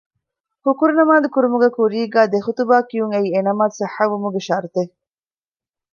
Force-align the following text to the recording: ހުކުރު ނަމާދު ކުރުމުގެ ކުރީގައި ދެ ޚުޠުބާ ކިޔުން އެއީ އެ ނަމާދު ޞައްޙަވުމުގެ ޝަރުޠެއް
ހުކުރު 0.65 0.93
ނަމާދު 0.99 1.27
ކުރުމުގެ 1.33 1.69
ކުރީގައި 1.75 2.29
ދެ 2.31 2.37
ޚުޠުބާ 2.45 2.77
ކިޔުން 2.89 3.13
އެއީ 3.13 3.27
އެ 3.33 3.39
ނަމާދު 3.47 3.75
ޞައްޙަވުމުގެ 3.81 4.39
ޝަރުޠެއް 4.47 4.93